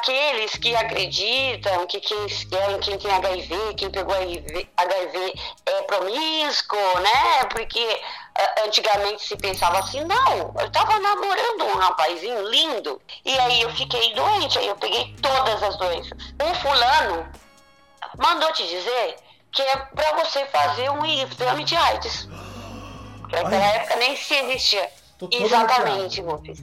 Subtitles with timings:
[0.00, 2.26] aqueles que acreditam que quem,
[2.80, 5.34] quem tem HIV, quem pegou HIV, HIV
[5.66, 7.44] é promíscuo, né?
[7.50, 8.00] Porque
[8.64, 13.00] antigamente se pensava assim, não, eu estava namorando um rapazinho lindo.
[13.24, 16.12] E aí eu fiquei doente, aí eu peguei todas as doenças.
[16.42, 17.28] Um fulano
[18.18, 19.16] mandou te dizer
[19.52, 22.26] que é para você fazer um exame de AIDS.
[23.30, 24.90] Naquela época nem se existia.
[25.30, 26.58] Exatamente, Rufus.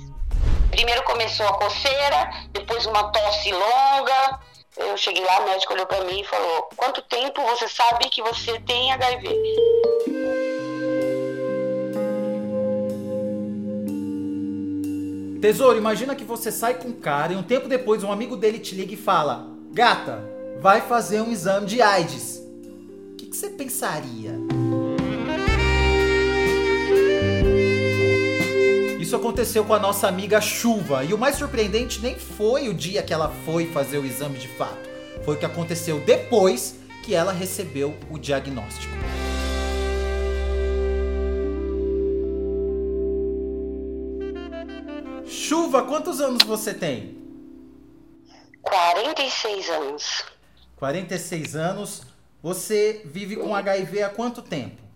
[0.78, 4.40] Primeiro começou a coceira, depois uma tosse longa.
[4.78, 8.22] Eu cheguei lá, o médico olhou para mim e falou: Quanto tempo você sabe que
[8.22, 9.28] você tem HIV?
[15.42, 18.60] Tesouro, imagina que você sai com um cara e um tempo depois um amigo dele
[18.60, 20.24] te liga e fala: Gata,
[20.62, 22.38] vai fazer um exame de AIDS.
[23.14, 24.36] O que, que você pensaria?
[29.08, 31.02] Isso aconteceu com a nossa amiga Chuva.
[31.06, 34.50] E o mais surpreendente nem foi o dia que ela foi fazer o exame de
[34.50, 34.90] fato.
[35.24, 38.94] Foi o que aconteceu depois que ela recebeu o diagnóstico.
[45.26, 47.18] Chuva, quantos anos você tem?
[48.62, 50.26] 46 anos.
[50.76, 52.02] 46 anos.
[52.44, 54.87] Você vive com HIV há quanto tempo?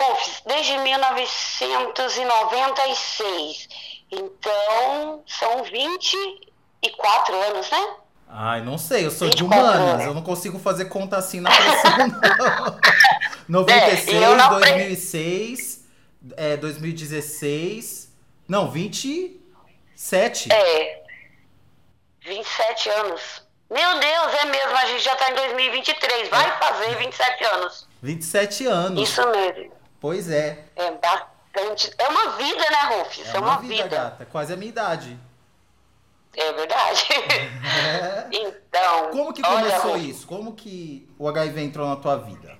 [0.00, 3.68] Rufus, desde 1996.
[4.10, 7.96] Então, são 24 anos, né?
[8.32, 10.06] Ai, não sei, eu sou de humanas, anos.
[10.06, 12.78] eu não consigo fazer conta assim na pressão, não.
[13.64, 15.84] 96, é, não 2006,
[16.36, 18.12] é, 2016,
[18.48, 20.52] não, 27.
[20.52, 21.02] É.
[22.20, 23.42] 27 anos.
[23.68, 26.28] Meu Deus, é mesmo, a gente já tá em 2023.
[26.28, 26.52] Vai é.
[26.52, 27.88] fazer 27 anos.
[28.02, 29.08] 27 anos.
[29.08, 29.79] Isso mesmo.
[30.00, 30.64] Pois é.
[30.76, 31.92] É bastante.
[31.98, 33.26] É uma vida, né, Rufus?
[33.26, 33.88] É, é uma, vida, vida.
[33.88, 35.18] Gata, quase a minha idade.
[36.36, 37.06] É verdade.
[37.12, 38.28] É.
[38.32, 39.10] então.
[39.10, 40.26] Como que começou olha, isso?
[40.26, 42.58] Como que o HIV entrou na tua vida?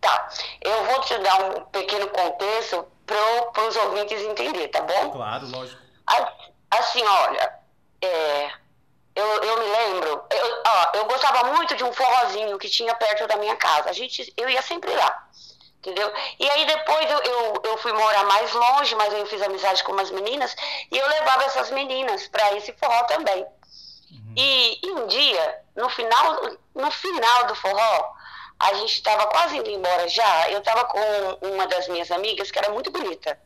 [0.00, 0.28] Tá.
[0.60, 5.10] Eu vou te dar um pequeno contexto para os ouvintes entender, tá bom?
[5.10, 5.82] Claro, lógico.
[6.70, 7.58] Assim, olha,
[8.02, 8.50] é,
[9.14, 13.26] eu, eu me lembro, eu, ó, eu gostava muito de um forrozinho que tinha perto
[13.28, 13.90] da minha casa.
[13.90, 15.28] A gente, eu ia sempre lá,
[15.84, 16.10] entendeu?
[16.38, 19.92] E aí depois eu, eu, eu fui morar mais longe, mas eu fiz amizade com
[19.92, 20.56] umas meninas
[20.90, 23.42] e eu levava essas meninas para esse forró também.
[24.10, 24.34] Uhum.
[24.36, 26.40] E, e um dia, no final,
[26.74, 28.14] no final do forró,
[28.58, 30.50] a gente estava quase indo embora já.
[30.50, 33.38] Eu estava com uma das minhas amigas que era muito bonita.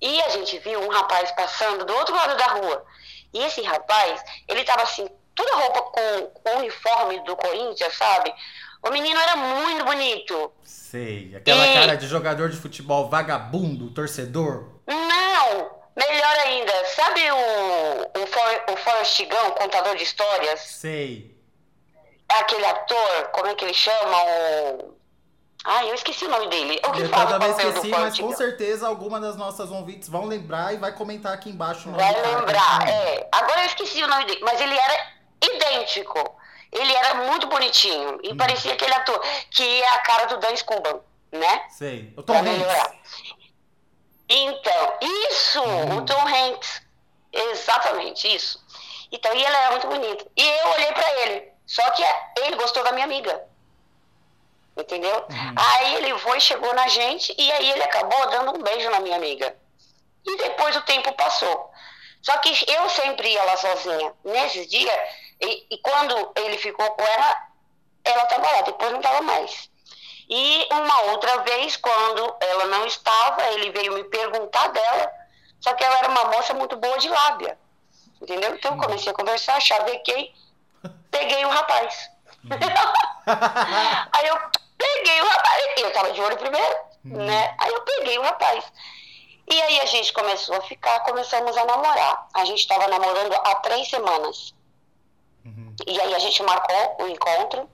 [0.00, 2.84] E a gente viu um rapaz passando do outro lado da rua.
[3.32, 8.34] E esse rapaz, ele estava assim, toda roupa com o uniforme do Corinthians, sabe?
[8.82, 10.52] O menino era muito bonito.
[10.62, 11.74] Sei, aquela e...
[11.74, 14.68] cara de jogador de futebol vagabundo, torcedor.
[14.86, 20.60] Não, melhor ainda, sabe o, o, For, o Forrest Gump, contador de histórias?
[20.60, 21.40] Sei
[22.38, 24.16] aquele ator, como é que ele chama?
[24.24, 24.94] O...
[25.64, 26.80] Ai, eu esqueci o nome dele.
[26.86, 30.78] O que eu também esqueci, mas com certeza alguma das nossas ouvintes vão lembrar e
[30.78, 31.90] vai comentar aqui embaixo.
[31.90, 33.28] Vai lembrar, é.
[33.30, 36.39] Agora eu esqueci o nome dele, mas ele era idêntico.
[36.72, 38.36] Ele era muito bonitinho e hum.
[38.36, 39.20] parecia aquele ator
[39.50, 41.00] que é a cara do Dan Scuban,
[41.32, 41.66] né?
[41.70, 42.12] Sei.
[42.16, 43.24] O Tom Hanks.
[44.28, 44.94] Então,
[45.28, 45.98] isso, hum.
[45.98, 46.82] o Tom Hanks.
[47.32, 48.64] Exatamente, isso.
[49.12, 50.30] Então, e ele era muito bonito.
[50.36, 51.52] E eu olhei para ele.
[51.66, 52.02] Só que
[52.40, 53.44] ele gostou da minha amiga.
[54.76, 55.14] Entendeu?
[55.14, 55.54] Uhum.
[55.56, 59.16] Aí ele foi, chegou na gente e aí ele acabou dando um beijo na minha
[59.16, 59.56] amiga.
[60.24, 61.70] E depois o tempo passou.
[62.22, 64.12] Só que eu sempre ia lá sozinha.
[64.24, 64.94] Nesses dias,
[65.40, 67.48] e, e quando ele ficou com ela,
[68.04, 69.70] ela estava lá, depois não estava mais.
[70.28, 75.12] E uma outra vez, quando ela não estava, ele veio me perguntar dela,
[75.60, 77.58] só que ela era uma moça muito boa de lábia.
[78.22, 78.54] Entendeu?
[78.54, 80.32] Então eu comecei a conversar, chavequei
[81.10, 82.10] peguei o rapaz.
[82.44, 82.50] Uhum.
[84.12, 84.38] aí eu
[84.78, 87.24] peguei o rapaz, eu tava de olho primeiro, uhum.
[87.24, 87.54] né?
[87.58, 88.64] Aí eu peguei o rapaz.
[89.50, 92.28] E aí a gente começou a ficar, começamos a namorar.
[92.34, 94.54] A gente estava namorando há três semanas.
[95.86, 97.68] E aí a gente marcou o encontro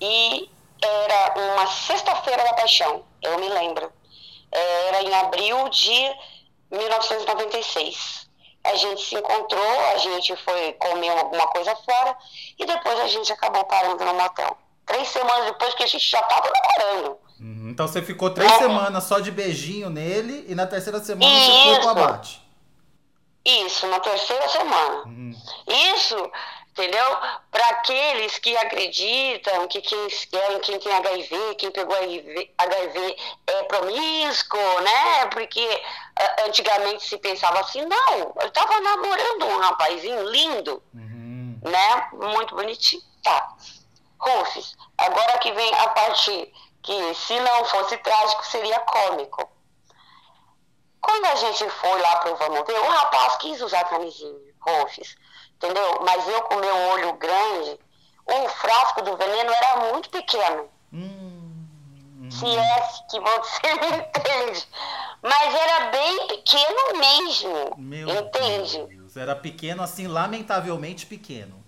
[0.00, 3.92] e era uma sexta-feira da paixão, eu me lembro.
[4.50, 6.14] Era em abril de
[6.70, 8.22] 1996
[8.64, 12.16] a gente se encontrou, a gente foi comer alguma coisa fora
[12.58, 14.56] e depois a gente acabou parando no motel.
[14.86, 17.18] Três semanas depois que a gente já estava namorando.
[17.40, 18.58] Uhum, então você ficou três é.
[18.58, 21.52] semanas só de beijinho nele e na terceira semana Isso.
[21.52, 22.42] você foi pro abate.
[23.44, 25.02] Isso, na terceira semana.
[25.06, 25.34] Uhum.
[25.96, 26.30] Isso,
[26.72, 27.04] entendeu?
[27.50, 30.08] Para aqueles que acreditam que quem,
[30.62, 33.16] quem tem HIV, quem pegou HIV, HIV
[33.46, 35.26] é promíscuo, né?
[35.26, 35.82] Porque
[36.16, 41.60] ah, antigamente se pensava assim, não, eu estava namorando um rapazinho lindo, uhum.
[41.62, 42.08] né?
[42.12, 43.02] Muito bonitinho.
[43.22, 43.54] Tá.
[44.18, 46.52] Rufus, agora que vem a parte
[46.82, 49.50] que se não fosse trágico seria cômico.
[51.00, 55.16] Quando a gente foi lá pro Vamos Ver, o rapaz quis usar camisinha, Rufus
[55.62, 56.00] entendeu?
[56.04, 57.78] Mas eu com meu olho grande,
[58.26, 60.68] o frasco do veneno era muito pequeno.
[60.92, 61.66] Hum,
[62.20, 62.30] hum.
[62.30, 64.68] Se é que você me entende.
[65.22, 67.74] Mas era bem pequeno mesmo.
[67.76, 68.86] Meu entende?
[68.86, 69.16] Deus.
[69.16, 71.62] Era pequeno, assim, lamentavelmente pequeno.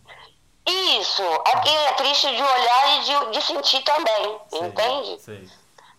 [0.67, 1.23] Isso.
[1.46, 4.38] Aqui é triste de olhar e de, de sentir também.
[4.49, 5.20] Sei, entende?
[5.20, 5.49] Sei.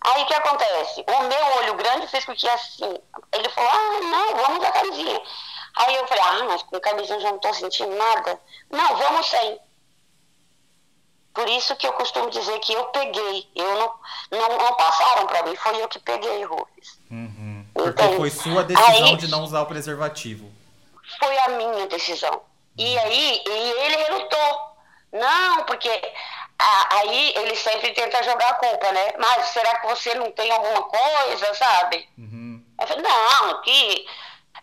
[0.02, 1.04] Aí o que acontece?
[1.08, 2.98] O meu olho grande fez com que assim.
[3.32, 5.22] Ele falou: ah, não, vamos dar camisinha.
[5.76, 8.40] Aí eu falei, ah, mas com camisinha já não estou sentindo nada.
[8.70, 9.60] Não, vamos sem.
[11.34, 13.46] Por isso que eu costumo dizer que eu peguei.
[13.54, 13.94] Eu não,
[14.30, 16.98] não, não passaram para mim, foi eu que peguei, Rubens.
[17.10, 17.66] Uhum.
[17.74, 20.50] Porque então, foi sua decisão aí, de não usar o preservativo.
[21.18, 22.40] Foi a minha decisão.
[22.78, 24.76] E aí, e ele relutou.
[25.12, 25.90] Não, porque
[26.58, 29.12] aí ele sempre tenta jogar a culpa, né?
[29.18, 32.08] Mas será que você não tem alguma coisa, sabe?
[32.16, 32.64] Uhum.
[32.80, 34.06] Eu falei, não, que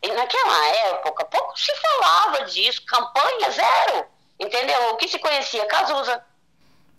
[0.04, 4.06] e naquela época, pouco se falava disso, campanha zero,
[4.38, 4.90] entendeu?
[4.90, 6.22] O que se conhecia, Cazuza.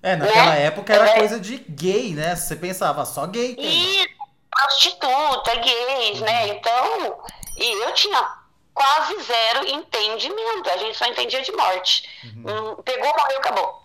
[0.03, 0.65] É, naquela né?
[0.65, 1.19] época era é.
[1.19, 2.35] coisa de gay, né?
[2.35, 3.67] Você pensava, só gay tem.
[3.67, 4.09] Isso,
[4.51, 6.43] prostituta, gays, né?
[6.43, 6.47] uhum.
[6.47, 6.49] né?
[6.49, 7.25] Então,
[7.59, 8.39] e eu tinha
[8.73, 12.09] quase zero entendimento, a gente só entendia de morte.
[12.25, 12.73] Uhum.
[12.73, 13.83] Hum, pegou, morreu, acabou.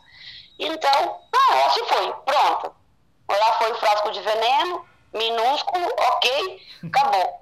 [0.58, 2.74] Então, ah, assim foi, pronto.
[3.30, 7.39] Lá foi o frasco de veneno, minúsculo, ok, acabou.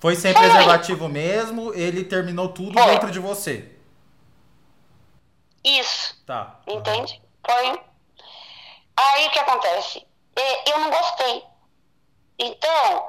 [0.00, 3.72] Foi sem preservativo mesmo, ele terminou tudo dentro de você.
[5.64, 6.16] Isso.
[6.24, 6.60] Tá.
[6.66, 7.20] Entende?
[7.44, 7.80] Foi.
[8.96, 10.06] Aí o que acontece?
[10.66, 11.44] Eu não gostei.
[12.38, 13.08] Então,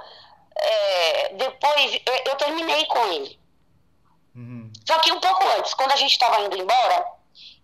[0.56, 3.40] é, depois eu terminei com ele.
[4.36, 4.72] Uhum.
[4.88, 7.06] Só que um pouco antes, quando a gente estava indo embora,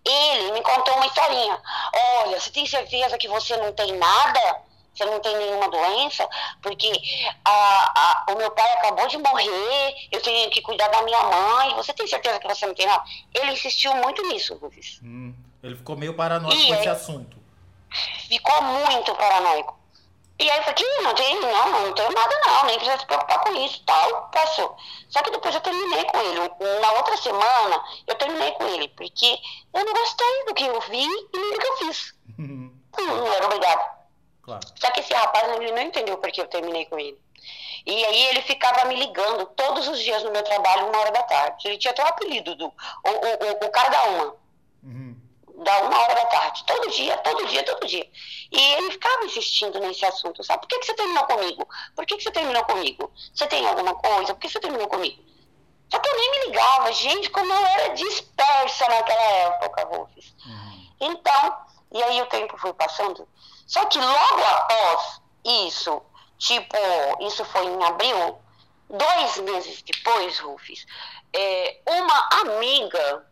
[0.04, 1.60] ele me contou uma historinha.
[2.20, 4.62] Olha, você tem certeza que você não tem nada?
[4.96, 6.28] Você não tem nenhuma doença,
[6.62, 6.90] porque
[7.44, 11.74] a, a, o meu pai acabou de morrer, eu tenho que cuidar da minha mãe,
[11.74, 13.04] você tem certeza que você não tem nada?
[13.34, 15.00] Ele insistiu muito nisso, Rufus.
[15.02, 17.36] Hum, ele ficou meio paranoico e com esse assunto.
[18.28, 19.76] Ficou muito paranoico.
[20.38, 23.40] E aí eu falei, não tem, não, não tenho nada não, nem precisa se preocupar
[23.40, 24.76] com isso, tal, passou.
[25.08, 26.40] Só que depois eu terminei com ele.
[26.80, 29.38] Na outra semana, eu terminei com ele, porque
[29.72, 32.14] eu não gostei do que eu vi e nem do que eu fiz.
[32.38, 33.95] hum, não era obrigado.
[34.46, 34.64] Claro.
[34.76, 37.20] Só que esse rapaz ele não entendeu porque eu terminei com ele.
[37.84, 41.22] E aí ele ficava me ligando todos os dias no meu trabalho, uma hora da
[41.24, 41.66] tarde.
[41.66, 44.36] Ele tinha até o apelido do o, o, o, o cara da uma.
[44.84, 45.16] Uhum.
[45.64, 46.64] Da uma hora da tarde.
[46.64, 48.08] Todo dia, todo dia, todo dia.
[48.52, 50.60] E ele ficava insistindo nesse assunto, sabe?
[50.60, 51.68] Por que, que você terminou comigo?
[51.96, 53.12] Por que, que você terminou comigo?
[53.34, 54.32] Você tem alguma coisa?
[54.32, 55.24] Por que você terminou comigo?
[55.88, 60.34] Só que eu nem me ligava, gente, como eu era dispersa naquela época, Rufus.
[60.44, 60.86] Uhum.
[61.00, 61.56] Então,
[61.92, 63.28] e aí o tempo foi passando.
[63.66, 66.02] Só que logo após isso,
[66.38, 66.76] tipo,
[67.20, 68.38] isso foi em abril,
[68.88, 70.86] dois meses depois, Rufus,
[71.32, 73.26] é, uma amiga,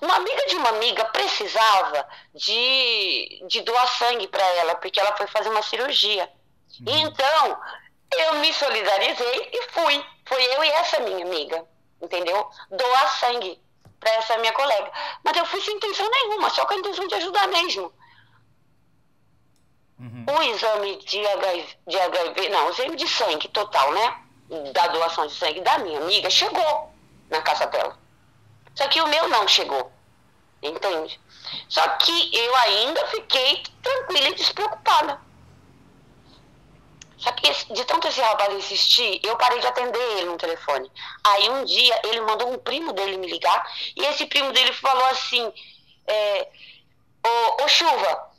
[0.00, 5.26] uma amiga de uma amiga precisava de, de doar sangue para ela, porque ela foi
[5.26, 6.30] fazer uma cirurgia.
[6.80, 6.98] Uhum.
[6.98, 7.58] Então,
[8.14, 10.04] eu me solidarizei e fui.
[10.26, 11.64] Foi eu e essa minha amiga,
[12.00, 12.48] entendeu?
[12.70, 13.60] Doar sangue
[13.98, 14.92] para essa minha colega.
[15.24, 17.92] Mas eu fui sem intenção nenhuma, só com a intenção de ajudar mesmo.
[19.98, 20.26] Uhum.
[20.28, 24.22] O exame de HIV, de HIV, não, o exame de sangue total, né?
[24.72, 26.92] Da doação de sangue da minha amiga chegou
[27.30, 27.98] na casa dela.
[28.74, 29.90] Só que o meu não chegou.
[30.62, 31.20] Entende?
[31.68, 35.20] Só que eu ainda fiquei tranquila e despreocupada.
[37.18, 40.90] Só que de tanto esse rapaz insistir, eu parei de atender ele no telefone.
[41.26, 45.06] Aí um dia ele mandou um primo dele me ligar e esse primo dele falou
[45.06, 45.52] assim:
[46.06, 46.48] é,
[47.26, 48.30] ô, ô Chuva,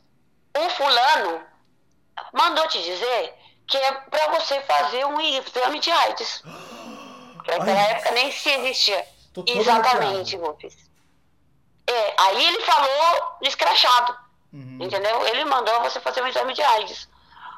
[0.60, 1.42] um fulano
[2.34, 3.34] mandou te dizer
[3.68, 6.44] que é para você fazer um exame de AIDS.
[7.46, 9.08] Naquela época nem se existia.
[9.46, 10.76] Exatamente, Rufus.
[11.86, 14.18] É, aí ele falou escrachado.
[14.52, 14.80] Uhum.
[14.82, 15.26] Entendeu?
[15.28, 17.08] Ele mandou você fazer um exame de AIDS.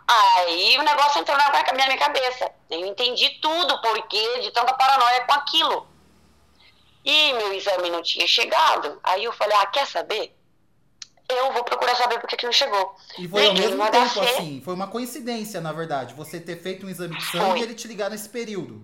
[0.07, 2.51] Aí o negócio entrou na minha cabeça.
[2.69, 5.87] Eu entendi tudo, porque de tanta paranoia com aquilo.
[7.05, 8.99] E meu exame não tinha chegado.
[9.03, 10.35] Aí eu falei, ah, quer saber?
[11.29, 12.95] Eu vou procurar saber por que, que não chegou.
[13.17, 14.19] E foi ao mesmo tempo, HC.
[14.19, 17.75] assim, foi uma coincidência, na verdade, você ter feito um exame de sangue e ele
[17.75, 18.81] te ligar nesse período.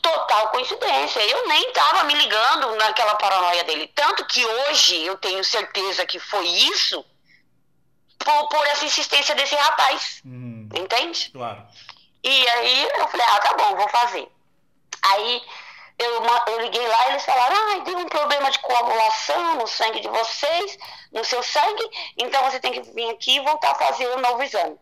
[0.00, 1.20] Total coincidência.
[1.20, 3.90] Eu nem tava me ligando naquela paranoia dele.
[3.94, 7.04] Tanto que hoje eu tenho certeza que foi isso
[8.18, 10.22] por, por essa insistência desse rapaz.
[10.24, 10.68] Uhum.
[10.74, 11.30] Entende?
[11.30, 11.66] Claro.
[12.22, 14.26] E aí eu falei, ah, tá bom, vou fazer.
[15.02, 15.42] Aí
[15.98, 20.00] eu, eu liguei lá e eles falaram, ah, deu um problema de coagulação no sangue
[20.00, 20.78] de vocês,
[21.12, 24.42] no seu sangue, então você tem que vir aqui e voltar a fazer um novo
[24.42, 24.76] exame.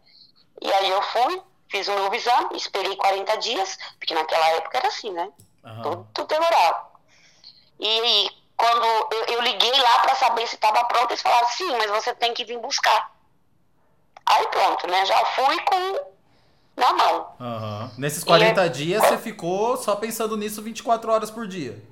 [0.61, 4.88] E aí eu fui, fiz um novo exame, esperei 40 dias, porque naquela época era
[4.88, 5.31] assim, né?
[5.64, 5.83] Uhum.
[5.83, 6.92] Tudo, tudo demorava.
[7.78, 11.71] E, e quando eu, eu, liguei lá para saber se estava pronto, eles falaram, sim,
[11.76, 13.12] mas você tem que vir buscar.
[14.25, 15.04] Aí pronto, né?
[15.04, 16.12] Já fui com
[16.76, 17.35] na mão.
[17.38, 17.91] Uhum.
[17.99, 21.83] Nesses 40 e, dias, você ficou só pensando nisso 24 horas por dia?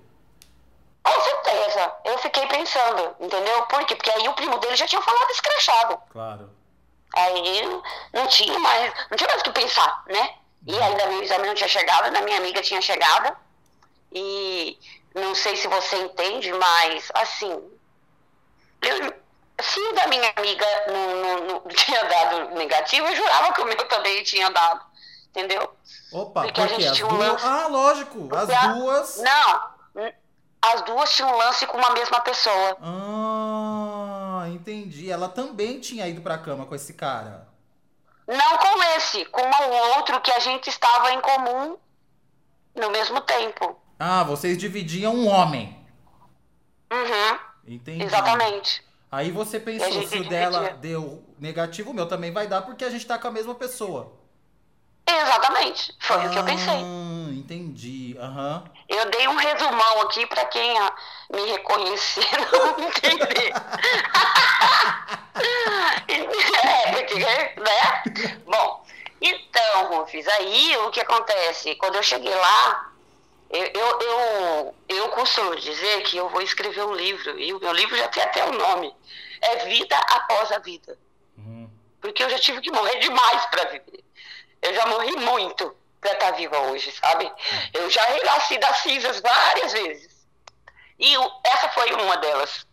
[1.03, 1.93] Com certeza.
[2.05, 3.63] Eu fiquei pensando, entendeu?
[3.63, 3.95] Por quê?
[3.95, 5.99] Porque aí o primo dele já tinha falado escrachado.
[6.11, 6.51] Claro.
[7.15, 7.83] Aí
[8.13, 10.35] não tinha mais, não tinha mais o que pensar, né?
[10.67, 10.85] E uhum.
[10.85, 13.37] ainda meu exame não tinha chegado, da minha amiga tinha chegado.
[14.13, 14.79] E
[15.15, 17.53] não sei se você entende, mas assim,
[18.83, 19.15] eu,
[19.63, 23.67] se o da minha amiga não, não, não, tinha dado negativo, eu jurava que o
[23.67, 24.91] meu também tinha dado.
[25.31, 25.73] Entendeu?
[26.13, 27.47] Opa, porque, porque a gente tinha um lance.
[27.47, 29.17] Ah, lógico, as duas.
[29.19, 29.71] Não,
[30.63, 32.77] as duas tinham um lance com uma mesma pessoa.
[32.83, 35.11] Ah, entendi.
[35.11, 37.49] Ela também tinha ido pra cama com esse cara.
[38.27, 41.79] Não com esse, com um outro que a gente estava em comum
[42.75, 43.81] no mesmo tempo.
[43.99, 45.77] Ah, vocês dividiam um homem.
[46.93, 47.39] Uhum.
[47.67, 48.05] Entendi.
[48.05, 48.85] Exatamente.
[49.11, 52.91] Aí você pensou, se o dela deu negativo, o meu também vai dar porque a
[52.91, 54.13] gente tá com a mesma pessoa.
[55.05, 55.93] Exatamente.
[55.99, 56.75] Foi ah, o que eu pensei.
[56.75, 58.17] Ah, entendi.
[58.19, 58.65] Uhum.
[58.89, 60.75] Eu dei um resumão aqui para quem
[61.33, 63.53] me reconhecer não entender.
[66.63, 68.05] é, porque, né?
[68.47, 68.85] Bom,
[69.21, 71.75] então, Rufus, aí o que acontece?
[71.75, 72.90] Quando eu cheguei lá,
[73.51, 77.73] eu, eu, eu, eu costumo dizer que eu vou escrever um livro, e o meu
[77.73, 78.95] livro já tem até o um nome.
[79.41, 80.97] É Vida Após a Vida.
[81.37, 81.69] Uhum.
[82.01, 84.05] Porque eu já tive que morrer demais para viver.
[84.63, 87.31] Eu já morri muito para estar tá viva hoje, sabe?
[87.75, 90.27] Eu já renasci das cinzas várias vezes.
[90.99, 92.67] E eu, essa foi uma delas.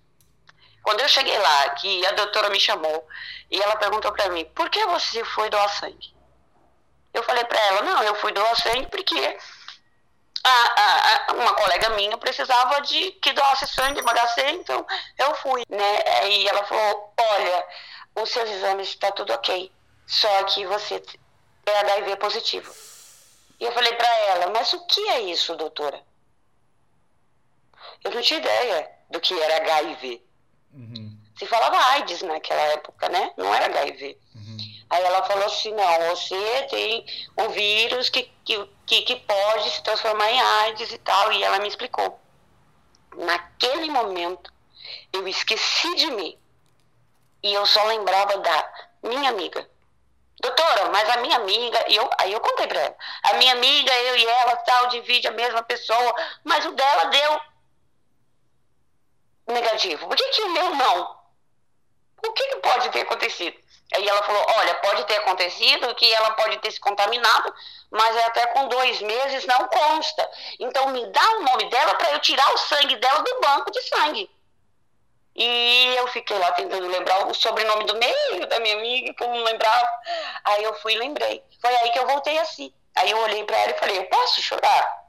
[0.84, 3.08] Quando eu cheguei lá, que a doutora me chamou,
[3.50, 6.16] e ela perguntou para mim, por que você foi doar sangue?
[7.14, 9.38] Eu falei para ela, não, eu fui doar sangue porque
[10.50, 14.86] a, a, uma colega minha precisava de que doasse sangue, emagrecer, então
[15.18, 16.30] eu fui, né?
[16.30, 17.68] E ela falou, olha,
[18.16, 19.72] os seus exames está tudo ok,
[20.06, 21.02] só que você
[21.66, 22.74] é HIV positivo.
[23.60, 26.02] E eu falei para ela, mas o que é isso, doutora?
[28.04, 30.22] Eu não tinha ideia do que era HIV.
[30.74, 31.18] Uhum.
[31.38, 33.32] Se falava AIDS naquela época, né?
[33.38, 34.18] Não era HIV.
[34.36, 34.58] Uhum.
[34.90, 37.06] Aí ela falou assim, não, você tem
[37.38, 41.34] um vírus que, que, que, que pode se transformar em AIDS e tal.
[41.34, 42.18] E ela me explicou.
[43.18, 44.52] Naquele momento,
[45.12, 46.40] eu esqueci de mim.
[47.44, 48.74] E eu só lembrava da
[49.04, 49.70] minha amiga.
[50.40, 54.16] Doutora, mas a minha amiga, eu, aí eu contei pra ela, a minha amiga, eu
[54.18, 57.42] e ela, tal, divide a mesma pessoa, mas o dela deu
[59.48, 60.08] negativo.
[60.08, 61.18] Por que, que o meu não?
[62.24, 63.58] O que, que pode ter acontecido?
[63.94, 67.54] Aí ela falou: olha, pode ter acontecido que ela pode ter se contaminado,
[67.90, 70.30] mas é até com dois meses não consta.
[70.60, 73.82] Então me dá o nome dela para eu tirar o sangue dela do banco de
[73.84, 74.30] sangue.
[75.36, 79.28] E eu fiquei lá tentando lembrar o sobrenome do meio da minha amiga, que eu
[79.28, 79.88] não lembrava.
[80.44, 81.44] Aí eu fui e lembrei.
[81.62, 82.74] Foi aí que eu voltei assim.
[82.96, 85.08] Aí eu olhei para ela e falei: eu posso chorar?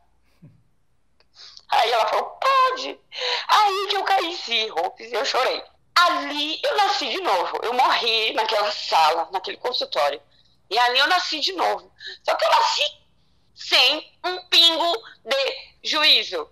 [1.71, 3.01] Aí ela falou: pode.
[3.49, 4.71] Aí que eu caí sim,
[5.13, 5.65] eu chorei.
[6.07, 7.59] Ali eu nasci de novo.
[7.63, 10.21] Eu morri naquela sala, naquele consultório.
[10.71, 11.93] E ali eu nasci de novo.
[12.23, 12.83] Só que eu nasci
[13.55, 16.49] sem um pingo de juízo.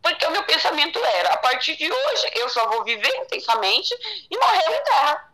[0.00, 3.94] Porque o meu pensamento era: a partir de hoje eu só vou viver intensamente
[4.30, 5.32] e morrer em terra.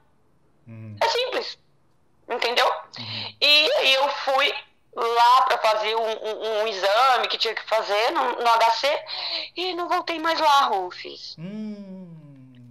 [0.67, 0.97] Uhum.
[1.01, 1.59] É simples.
[2.29, 2.67] Entendeu?
[2.99, 3.37] Uhum.
[3.41, 4.55] E aí eu fui
[4.97, 9.05] lá para fazer um, um, um, exame que tinha que fazer no, no HC
[9.57, 11.37] e não voltei mais lá, Rufus.
[11.37, 11.94] Uhum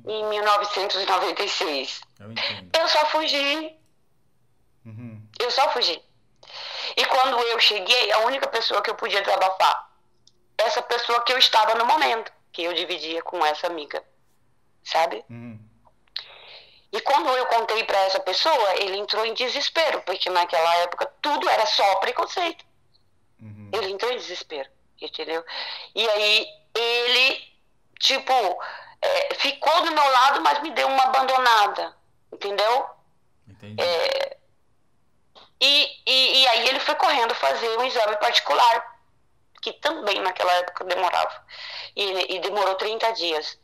[0.06, 2.02] em 1996.
[2.20, 3.76] Eu, eu só fugi.
[4.86, 5.28] Uhum.
[5.40, 6.02] Eu só fugi.
[6.98, 9.90] E quando eu cheguei, a única pessoa que eu podia desabafar,
[10.58, 14.04] essa pessoa que eu estava no momento, que eu dividia com essa amiga,
[14.84, 15.24] sabe?
[15.30, 15.60] Uhum.
[16.92, 21.50] E quando eu contei para essa pessoa, ele entrou em desespero, porque naquela época tudo
[21.50, 22.64] era só preconceito.
[23.42, 23.72] Uhum.
[23.74, 24.70] Ele entrou em desespero,
[25.02, 25.44] entendeu?
[25.96, 27.44] E aí ele,
[28.00, 28.34] tipo,
[29.04, 31.96] é, ficou do meu lado, mas me deu uma abandonada,
[32.32, 32.90] entendeu?
[33.48, 33.82] Entendi.
[33.82, 34.38] É,
[35.60, 38.94] e, e, e, aí ele foi correndo fazer um exame particular.
[39.62, 41.46] que também naquela época demorava.
[41.96, 43.58] E, e demorou 30 dias.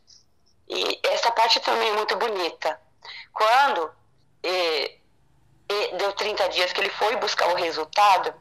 [0.67, 2.79] E essa parte também é muito bonita.
[3.33, 3.91] Quando
[4.43, 4.99] e,
[5.69, 8.33] e deu 30 dias que ele foi buscar o resultado,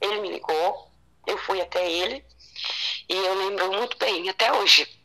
[0.00, 0.90] ele me ligou,
[1.26, 2.24] eu fui até ele,
[3.08, 4.97] e eu lembro muito bem, até hoje.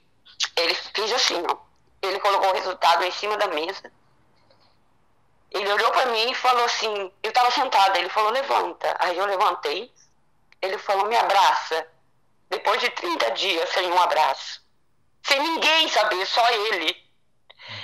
[0.55, 1.57] Ele fez assim, ó.
[2.01, 3.91] Ele colocou o resultado em cima da mesa.
[5.51, 8.95] Ele olhou para mim e falou assim, eu estava sentada, ele falou, levanta.
[8.99, 9.93] Aí eu levantei.
[10.61, 11.87] Ele falou, me abraça.
[12.49, 14.61] Depois de 30 dias sem um abraço.
[15.23, 17.03] Sem ninguém saber, só ele.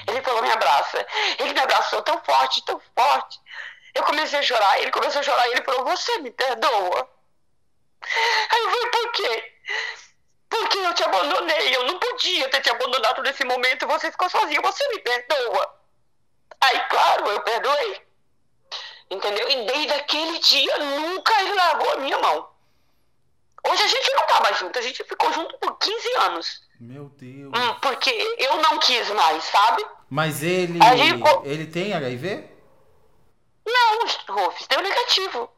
[0.08, 1.06] Ele falou, me abraça.
[1.38, 3.40] Ele me abraçou tão forte, tão forte.
[3.94, 7.10] Eu comecei a chorar, ele começou a chorar ele falou, você me perdoa.
[8.50, 9.54] Aí eu falei, por quê?
[10.50, 14.62] Porque eu te abandonei, eu não podia ter te abandonado nesse momento, você ficou sozinha,
[14.62, 15.76] você me perdoa.
[16.60, 18.02] Aí, claro, eu perdoei.
[19.12, 19.50] Entendeu?
[19.50, 22.50] E desde aquele dia, nunca ele largou a minha mão.
[23.68, 26.62] Hoje a gente não tá mais junto, a gente ficou junto por 15 anos.
[26.80, 27.52] Meu Deus.
[27.56, 29.86] Hum, porque eu não quis mais, sabe?
[30.10, 30.80] Mas ele.
[30.98, 31.24] Gente...
[31.44, 32.50] Ele tem HIV?
[33.66, 35.52] Não, Rufus, deu negativo.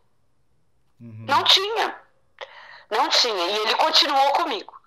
[1.00, 1.26] Uhum.
[1.28, 2.02] Não tinha.
[2.90, 3.48] Não tinha.
[3.48, 4.81] E ele continuou comigo.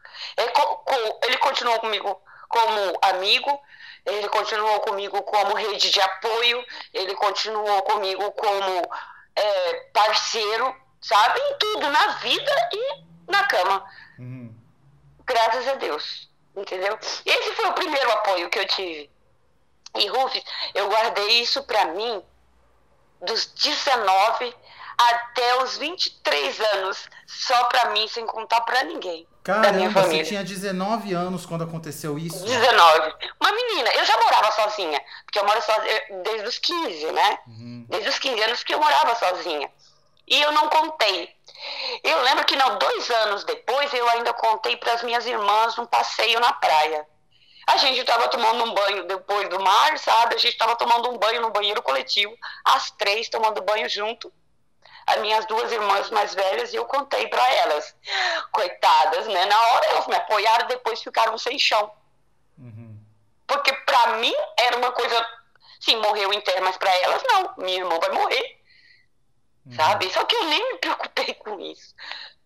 [1.22, 3.60] Ele, continuou comigo como amigo,
[4.04, 8.90] ele continuou comigo como rede de apoio, ele continuou comigo como
[9.36, 11.40] é, parceiro, sabe?
[11.40, 13.84] Em tudo, na vida e na cama.
[14.18, 14.54] Uhum.
[15.24, 16.28] Graças a Deus.
[16.56, 16.96] Entendeu?
[17.26, 19.10] Esse foi o primeiro apoio que eu tive.
[19.96, 20.42] E Rufus,
[20.74, 22.22] eu guardei isso para mim
[23.20, 24.54] dos 19
[24.96, 29.26] até os 23 anos, só para mim, sem contar para ninguém.
[29.44, 32.42] Caramba, você tinha 19 anos quando aconteceu isso?
[32.46, 33.14] 19.
[33.38, 37.38] Uma menina, eu já morava sozinha, porque eu moro sozinha desde os 15, né?
[37.46, 37.86] Uhum.
[37.90, 39.70] Desde os 15 anos que eu morava sozinha.
[40.26, 41.28] E eu não contei.
[42.02, 45.84] Eu lembro que não, dois anos depois eu ainda contei para as minhas irmãs num
[45.84, 47.06] passeio na praia.
[47.66, 50.36] A gente estava tomando um banho depois do mar, sabe?
[50.36, 52.34] A gente estava tomando um banho no banheiro coletivo,
[52.64, 54.32] as três tomando banho junto
[55.06, 57.94] as minhas duas irmãs mais velhas e eu contei para elas.
[58.50, 59.44] Coitadas, né?
[59.46, 61.92] Na hora elas me apoiaram, depois ficaram sem chão.
[62.58, 62.98] Uhum.
[63.46, 65.26] Porque para mim era uma coisa.
[65.80, 67.54] Sim, morreu inteiro, mas para elas não.
[67.58, 68.60] Minha irmã vai morrer.
[69.66, 69.74] Uhum.
[69.74, 70.10] Sabe?
[70.10, 71.94] Só que eu nem me preocupei com isso.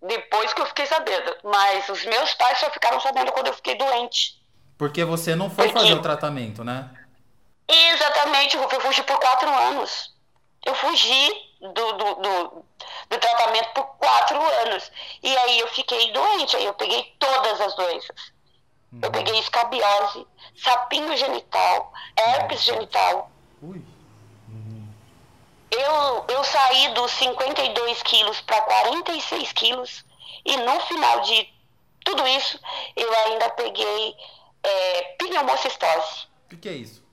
[0.02, 1.36] Depois que eu fiquei sabendo.
[1.44, 4.42] Mas os meus pais só ficaram sabendo quando eu fiquei doente.
[4.76, 5.80] Porque você não foi Porque...
[5.80, 6.90] fazer o tratamento, né?
[7.68, 10.14] Exatamente, eu fugi por quatro anos.
[10.64, 12.64] Eu fugi do, do, do,
[13.10, 14.90] do, tratamento por quatro anos.
[15.22, 18.32] E aí eu fiquei doente, aí eu peguei todas as doenças.
[18.92, 19.00] Uhum.
[19.02, 23.30] Eu peguei escabiose, sapinho genital, herpes genital.
[23.62, 23.82] Ui.
[24.48, 24.88] Uhum.
[25.70, 30.04] Eu, eu saí dos 52 quilos para 46 quilos
[30.44, 31.52] e no final de
[32.04, 32.58] tudo isso
[32.96, 34.16] eu ainda peguei
[34.62, 36.28] é, pneumocistose.
[36.46, 37.07] O que, que é isso?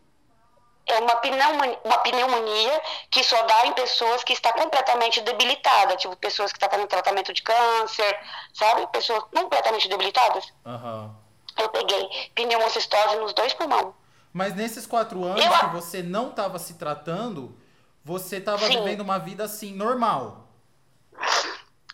[0.87, 6.15] É uma pneumonia, uma pneumonia que só dá em pessoas que está completamente debilitada, tipo
[6.15, 8.19] pessoas que estão tá fazendo tratamento de câncer,
[8.53, 8.87] sabe?
[8.87, 10.45] Pessoas completamente debilitadas.
[10.65, 11.11] Uhum.
[11.57, 13.93] Eu peguei pneumocistose nos dois pulmões.
[14.31, 15.51] Mas nesses quatro anos Eu...
[15.51, 17.57] que você não estava se tratando,
[18.03, 20.47] você estava vivendo uma vida assim, normal.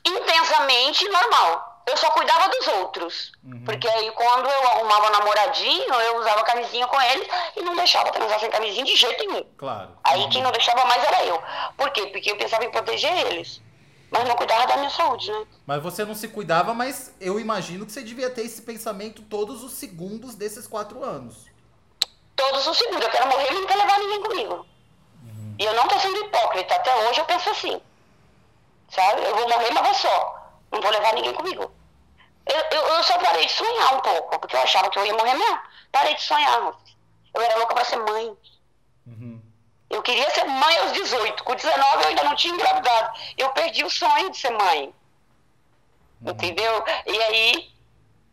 [0.05, 3.31] Intensamente normal eu só cuidava dos outros.
[3.43, 3.63] Uhum.
[3.65, 8.39] Porque aí quando eu arrumava namoradinho, eu usava camisinha com eles e não deixava transar
[8.39, 9.43] sem camisinha de jeito nenhum.
[9.57, 9.97] Claro.
[10.03, 10.29] Aí uhum.
[10.29, 11.41] quem não deixava mais era eu.
[11.77, 12.07] Por quê?
[12.07, 13.61] Porque eu pensava em proteger eles.
[14.09, 15.45] Mas não cuidava da minha saúde, né?
[15.65, 19.63] Mas você não se cuidava, mas eu imagino que você devia ter esse pensamento todos
[19.63, 21.45] os segundos desses quatro anos.
[22.35, 23.05] Todos os segundos.
[23.05, 24.53] Eu quero morrer e não quero levar ninguém comigo.
[25.23, 25.55] Uhum.
[25.57, 26.75] E eu não tô sendo hipócrita.
[26.75, 27.81] Até hoje eu penso assim.
[28.89, 29.23] Sabe?
[29.23, 30.40] Eu vou morrer, mas vou só.
[30.71, 31.71] Não vou levar ninguém comigo.
[32.45, 35.13] Eu, eu, eu, só parei de sonhar um pouco, porque eu achava que eu ia
[35.13, 35.59] morrer mesmo.
[35.91, 36.73] Parei de sonhar.
[37.33, 38.35] Eu era louca pra ser mãe.
[39.05, 39.41] Uhum.
[39.89, 41.43] Eu queria ser mãe aos 18.
[41.43, 43.19] Com 19 eu ainda não tinha engravidado.
[43.37, 44.93] Eu perdi o sonho de ser mãe.
[46.21, 46.31] Uhum.
[46.31, 46.83] Entendeu?
[47.05, 47.71] E aí,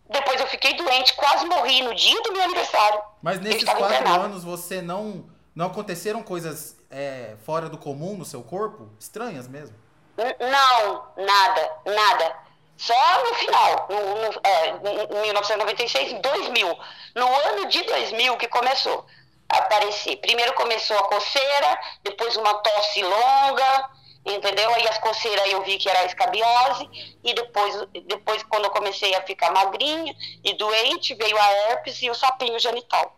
[0.09, 3.03] depois eu fiquei doente, quase morri no dia do meu aniversário.
[3.23, 4.25] Mas nesses quatro internado.
[4.25, 5.27] anos você não.
[5.55, 8.89] Não aconteceram coisas é, fora do comum no seu corpo?
[8.99, 9.75] Estranhas mesmo?
[10.19, 12.37] Não, nada, nada.
[12.77, 16.79] Só no final, no, no, é, em 1996, 2000.
[17.15, 19.07] No ano de 2000 que começou
[19.49, 20.17] a aparecer.
[20.17, 23.91] Primeiro começou a coceira, depois uma tosse longa,
[24.25, 24.73] entendeu?
[24.75, 26.89] Aí as coceiras eu vi que era escabiose,
[27.25, 27.75] e depois,
[28.07, 32.59] depois quando eu comecei a ficar magrinha e doente, veio a herpes e o sapinho
[32.59, 33.17] genital.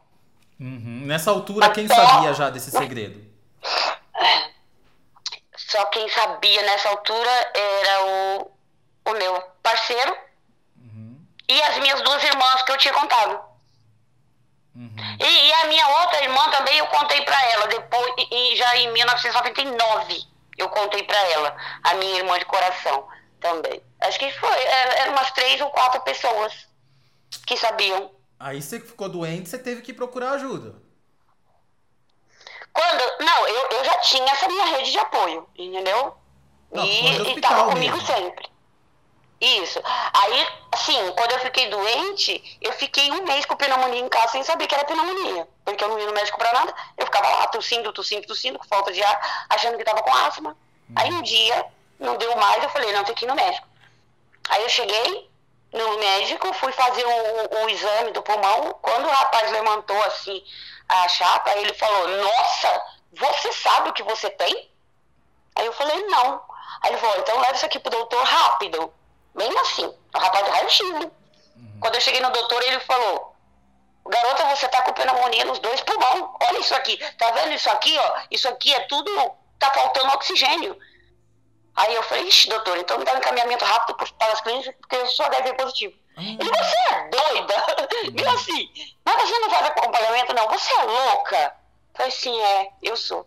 [0.59, 1.03] Uhum.
[1.07, 3.29] Nessa altura, quem sabia já desse segredo?
[5.71, 8.51] Só quem sabia nessa altura era o,
[9.07, 10.17] o meu parceiro,
[11.49, 13.41] e as minhas duas irmãs que eu tinha contado.
[14.75, 14.95] Uhum.
[15.21, 18.93] E, e, a minha outra irmã também eu contei para ela, depois, e, já em
[18.93, 20.25] 1999
[20.59, 23.09] eu contei para ela, a minha irmã de coração
[23.41, 23.83] também.
[24.01, 26.69] Acho que foi, eram umas três ou quatro pessoas
[27.47, 28.11] que sabiam.
[28.39, 30.90] Aí você ficou doente, você teve que procurar ajuda.
[32.81, 36.15] Quando, não, eu, eu já tinha essa minha rede de apoio, entendeu?
[36.73, 38.07] Não, e, e tava comigo mesmo.
[38.07, 38.49] sempre.
[39.39, 39.79] Isso.
[39.85, 44.43] Aí, assim, quando eu fiquei doente, eu fiquei um mês com pneumonia em casa sem
[44.43, 45.47] saber que era pneumonia.
[45.63, 46.75] Porque eu não ia no médico pra nada.
[46.97, 50.57] Eu ficava lá tossindo, tossindo, tossindo, com falta de ar, achando que tava com asma.
[50.89, 50.95] Hum.
[50.97, 51.67] Aí um dia,
[51.99, 53.67] não deu mais, eu falei, não, tem que ir no médico.
[54.49, 55.29] Aí eu cheguei
[55.71, 58.75] no médico, fui fazer o, o exame do pulmão.
[58.81, 60.43] Quando o rapaz levantou assim
[60.91, 64.71] a chapa, ele falou, nossa, você sabe o que você tem?
[65.55, 66.43] Aí eu falei, não.
[66.83, 68.93] Aí ele falou, então leva isso aqui pro doutor rápido.
[69.35, 71.11] Bem assim, o rapaz do raio-x, né?
[71.57, 71.79] Uhum.
[71.81, 73.37] Quando eu cheguei no doutor, ele falou,
[74.07, 76.25] garota, você tá com pneumonia nos dois pulmões.
[76.43, 78.21] Olha isso aqui, tá vendo isso aqui, ó?
[78.31, 79.11] Isso aqui é tudo,
[79.59, 80.77] tá faltando oxigênio.
[81.77, 84.97] Aí eu falei, ixi, doutor, então me dá um encaminhamento rápido para as clínicas, porque
[84.97, 85.95] eu sou HIV positivo.
[86.21, 87.55] Ele, você é doida?
[88.01, 88.35] Uhum.
[88.35, 90.49] assim, mas você não faz acompanhamento, não?
[90.49, 91.57] Você é louca?
[91.95, 93.27] Falei, sim, é, eu sou.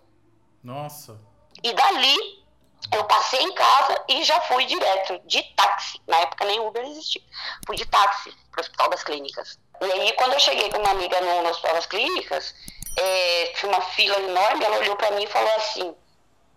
[0.63, 1.19] Nossa.
[1.62, 2.43] E dali,
[2.91, 6.01] eu passei em casa e já fui direto, de táxi.
[6.08, 7.21] Na época nem Uber existia.
[7.65, 9.60] Fui de táxi para o Hospital das Clínicas.
[9.82, 12.56] E aí, quando eu cheguei com uma amiga no, no Hospital das Clínicas,
[12.97, 15.95] é, tinha uma fila enorme, ela olhou para mim e falou assim,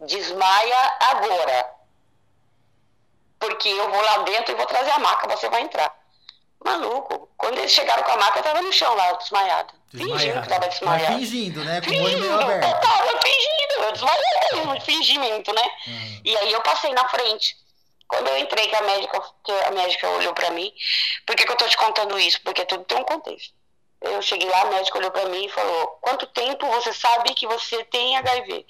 [0.00, 1.74] desmaia agora.
[3.38, 5.94] Porque eu vou lá dentro e vou trazer a maca, você vai entrar.
[6.66, 7.28] Maluco.
[7.36, 9.74] Quando eles chegaram com a maca, eu tava no chão lá, desmaiado.
[9.90, 11.12] Fingindo que tava desmaiado.
[11.12, 11.80] Mas fingindo, né?
[11.80, 12.50] Com fingindo, o.
[12.50, 14.26] Eu tava fingindo, eu desmaiei
[14.86, 15.62] fingimento, né?
[15.86, 16.20] Uhum.
[16.24, 17.56] E aí eu passei na frente.
[18.08, 20.72] Quando eu entrei, que a médica, que a médica olhou pra mim,
[21.26, 22.40] por que, que eu tô te contando isso?
[22.42, 23.52] Porque tudo tem um contexto.
[24.00, 27.46] Eu cheguei lá, a médica olhou pra mim e falou, quanto tempo você sabe que
[27.46, 28.64] você tem HIV?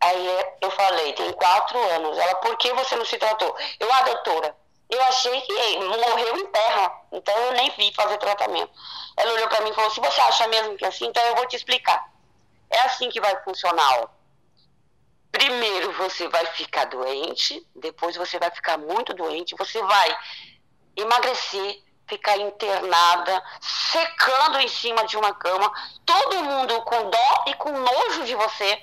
[0.00, 0.26] Aí
[0.62, 2.16] eu falei, tem quatro anos.
[2.16, 3.54] Ela, por que você não se tratou?
[3.78, 4.56] Eu, ah, doutora,
[4.88, 8.70] eu achei que morreu em terra, então eu nem vi fazer tratamento.
[9.16, 11.36] Ela olhou para mim e falou: se você acha mesmo que é assim, então eu
[11.36, 12.10] vou te explicar.
[12.70, 14.00] É assim que vai funcionar.
[14.00, 14.08] Ó.
[15.32, 20.16] Primeiro você vai ficar doente, depois você vai ficar muito doente, você vai
[20.96, 25.72] emagrecer, ficar internada, secando em cima de uma cama,
[26.04, 28.82] todo mundo com dó e com nojo de você,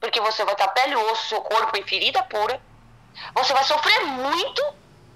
[0.00, 2.60] porque você vai estar pele e osso, seu corpo em ferida pura.
[3.34, 4.62] Você vai sofrer muito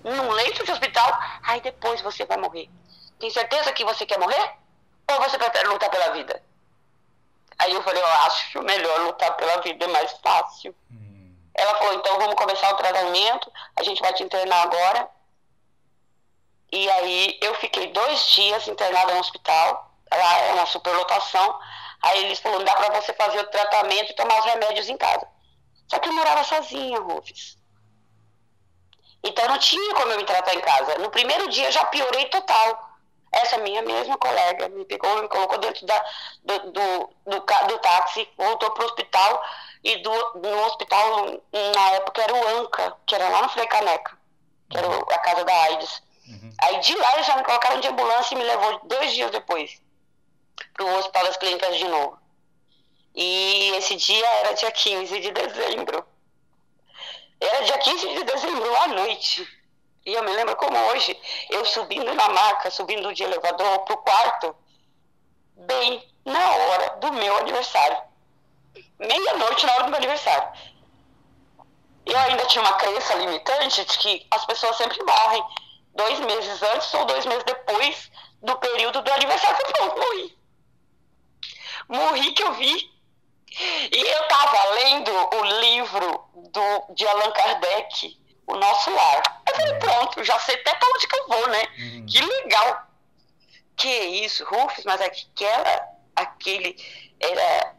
[0.04, 2.68] num leito de hospital, aí depois você vai morrer.
[3.18, 4.54] Tem certeza que você quer morrer?
[5.10, 6.42] Ou você quer lutar pela vida?
[7.58, 10.74] Aí eu falei, eu acho melhor lutar pela vida, é mais fácil.
[10.90, 11.34] Hum.
[11.54, 15.08] Ela falou, então vamos começar o tratamento, a gente vai te internar agora.
[16.72, 21.60] E aí eu fiquei dois dias internada no hospital, lá é uma superlotação.
[22.02, 25.26] Aí eles falaram, dá pra você fazer o tratamento e tomar os remédios em casa.
[25.88, 27.62] Só que eu morava sozinha, Rufus.
[29.24, 30.98] Então não tinha como eu me tratar em casa.
[30.98, 32.90] No primeiro dia já piorei total.
[33.32, 36.04] Essa minha mesma colega me pegou, me colocou dentro da,
[36.44, 39.42] do, do, do, do táxi, voltou para o hospital
[39.82, 41.26] e do, no hospital,
[41.74, 44.16] na época, era o ANCA, que era lá no Frei Caneca,
[44.70, 46.02] que era a casa da AIDS.
[46.28, 46.52] Uhum.
[46.61, 49.80] Aí de lá eles já me colocaram de ambulância e me levou dois dias depois
[50.74, 52.18] para o Hospital das Clínicas de novo.
[53.14, 56.06] E esse dia era dia 15 de dezembro.
[57.42, 59.48] Era dia 15 de dezembro, à noite.
[60.07, 63.98] E eu me lembro como hoje, eu subindo na maca, subindo de elevador para o
[63.98, 64.57] quarto,
[65.57, 67.98] bem na hora do meu aniversário.
[68.96, 70.52] Meia-noite na hora do meu aniversário.
[72.07, 75.44] Eu ainda tinha uma crença limitante de que as pessoas sempre morrem
[75.96, 79.59] dois meses antes ou dois meses depois do período do aniversário.
[79.66, 80.38] Eu pronto, morri.
[81.88, 82.91] Morri que eu vi
[83.90, 89.42] e eu estava lendo o livro do, de Allan Kardec, O Nosso Lar.
[89.48, 91.62] Eu falei, pronto, já sei até para onde que eu vou, né?
[91.78, 92.06] Uhum.
[92.06, 92.86] Que legal.
[93.76, 96.76] Que isso, Rufus, mas aquela, aquele,
[97.20, 97.74] era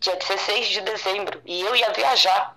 [0.00, 2.56] dia 16 de dezembro, e eu ia viajar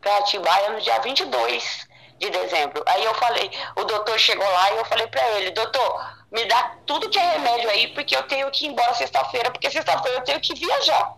[0.00, 2.82] para Atibaia no dia 22 de dezembro.
[2.86, 6.76] Aí eu falei, o doutor chegou lá e eu falei para ele, doutor, me dá
[6.86, 10.24] tudo que é remédio aí, porque eu tenho que ir embora sexta-feira, porque sexta-feira eu
[10.24, 11.14] tenho que viajar.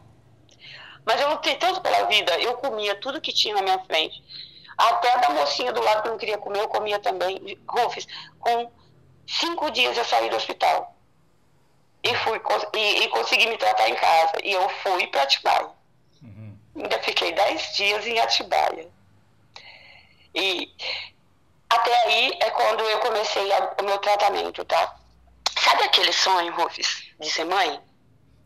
[1.08, 4.22] Mas eu lutei tanto pela vida, eu comia tudo que tinha na minha frente.
[4.76, 7.58] Até da mocinha do lado que não queria comer, eu comia também.
[7.66, 8.06] Rufus,
[8.38, 8.70] com
[9.26, 10.94] cinco dias eu saí do hospital.
[12.02, 12.38] E, fui,
[12.74, 14.32] e, e consegui me tratar em casa.
[14.44, 15.70] E eu fui para Atibaia.
[16.22, 16.58] Uhum.
[16.76, 18.86] Ainda fiquei dez dias em Atibaia.
[20.34, 20.70] E
[21.70, 24.94] até aí é quando eu comecei a, o meu tratamento, tá?
[25.58, 27.80] Sabe aquele sonho, Rufus, de ser mãe?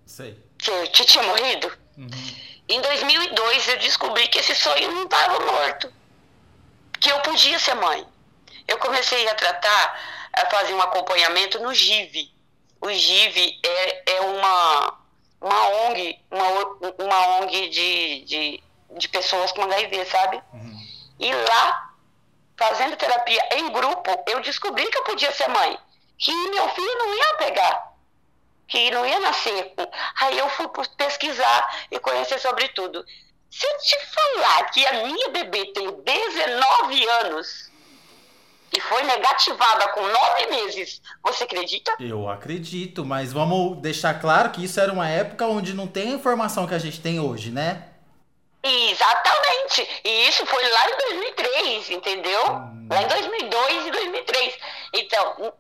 [0.07, 0.39] Sei.
[0.59, 1.77] Que eu te tinha morrido?
[1.99, 2.42] Uhum.
[2.73, 5.93] Em 2002 eu descobri que esse sonho não estava morto.
[6.99, 8.07] Que eu podia ser mãe.
[8.67, 10.01] Eu comecei a tratar,
[10.33, 12.33] a fazer um acompanhamento no GIV.
[12.81, 14.99] O GIV é, é uma,
[15.39, 16.49] uma ONG, uma,
[16.99, 18.65] uma ONG de, de,
[18.97, 20.43] de pessoas com HIV, sabe?
[20.55, 20.87] Uhum.
[21.21, 21.93] E lá,
[22.57, 25.79] fazendo terapia em grupo, eu descobri que eu podia ser mãe.
[26.19, 27.92] Que meu filho não ia pegar
[28.73, 29.75] que não ia nascer.
[30.19, 33.05] Aí eu fui pesquisar e conhecer sobre tudo.
[33.51, 37.71] Se eu te falar que a minha bebê tem 19 anos
[38.75, 41.95] e foi negativada com 9 meses, você acredita?
[42.01, 46.15] Eu acredito, mas vamos deixar claro que isso era uma época onde não tem a
[46.15, 47.89] informação que a gente tem hoje, né?
[48.63, 49.87] Exatamente.
[50.03, 52.53] E isso foi lá em 2003, entendeu?
[52.53, 52.89] Hum.
[52.91, 54.59] Lá em 2002 e 2003.
[54.95, 55.53] Então,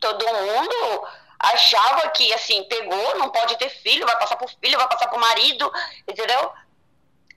[0.00, 1.06] todo mundo
[1.38, 5.18] achava que, assim, pegou, não pode ter filho, vai passar por filho, vai passar por
[5.18, 5.70] marido,
[6.08, 6.52] entendeu?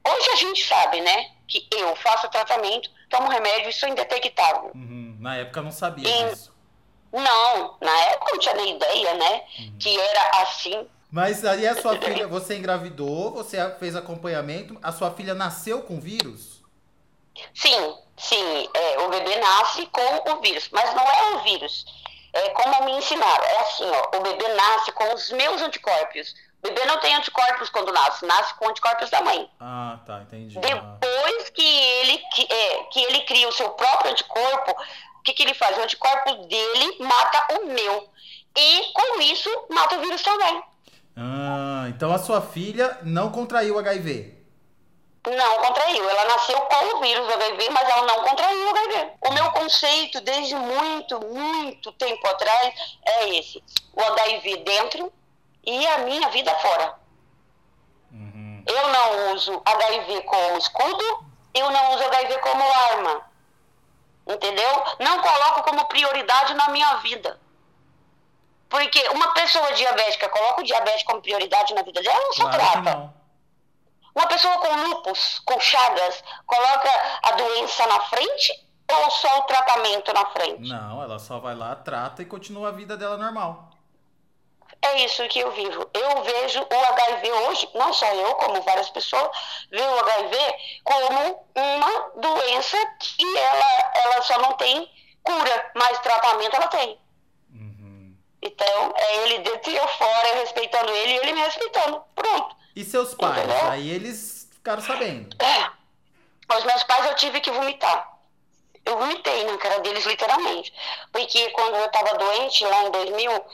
[0.08, 4.72] Hoje a gente sabe, né, que eu faço tratamento, tomo remédio, isso é indetectável.
[4.74, 5.18] Uhum.
[5.20, 6.54] Na época não sabia e, disso.
[7.12, 9.78] Não, na época não tinha nem ideia, né, uhum.
[9.80, 10.88] que era assim.
[11.12, 16.00] Mas aí a sua filha, você engravidou, você fez acompanhamento, a sua filha nasceu com
[16.00, 16.64] vírus?
[17.54, 21.86] Sim, sim, é, o bebê nasce com o vírus, mas não é o vírus
[22.34, 26.36] é, como me ensinaram, é assim, ó, o bebê nasce com os meus anticorpos.
[26.62, 29.50] O bebê não tem anticorpos quando nasce, nasce com anticorpos da mãe.
[29.60, 30.60] Ah, tá, entendi.
[30.60, 35.44] Depois que ele, que, é, que ele cria o seu próprio anticorpo, o que, que
[35.44, 35.78] ele faz?
[35.78, 38.10] O anticorpo dele mata o meu.
[38.56, 40.62] E com isso mata o vírus também.
[41.16, 44.39] Ah, então a sua filha não contraiu HIV?
[45.36, 46.10] Não contraiu.
[46.10, 49.12] Ela nasceu com o vírus do HIV, mas ela não contraiu o HIV.
[49.22, 52.74] O meu conceito, desde muito, muito tempo atrás,
[53.06, 53.64] é esse:
[53.94, 55.12] o HIV dentro
[55.64, 56.96] e a minha vida fora.
[58.12, 58.64] Uhum.
[58.66, 63.30] Eu não uso HIV como escudo, eu não uso HIV como arma.
[64.28, 64.84] Entendeu?
[65.00, 67.40] Não coloco como prioridade na minha vida.
[68.70, 72.42] Porque uma pessoa diabética coloca o diabetes como prioridade na vida dela, ela não se
[72.42, 73.19] claro trata.
[74.16, 76.90] Uma pessoa com lupus, com chagas, coloca
[77.24, 80.70] a doença na frente ou só o tratamento na frente?
[80.70, 83.70] Não, ela só vai lá, trata e continua a vida dela normal.
[84.82, 85.90] É isso que eu vivo.
[85.94, 89.30] Eu vejo o HIV hoje, não só eu, como várias pessoas,
[89.70, 90.38] veem o HIV
[90.84, 94.90] como uma doença que ela, ela só não tem
[95.22, 97.00] cura, mas tratamento ela tem.
[97.54, 98.16] Uhum.
[98.42, 102.02] Então, é ele dentro e eu fora, eu respeitando ele e ele me respeitando.
[102.16, 102.56] Pronto.
[102.80, 103.44] E seus pais?
[103.44, 103.72] Entendeu?
[103.72, 105.36] Aí eles ficaram sabendo.
[105.44, 106.56] É.
[106.56, 108.18] Os meus pais eu tive que vomitar.
[108.86, 110.74] Eu vomitei na cara deles, literalmente.
[111.12, 113.46] Porque quando eu estava doente, lá em 2000,